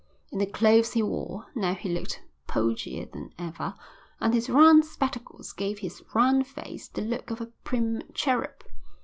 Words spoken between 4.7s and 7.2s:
spectacles gave his round face the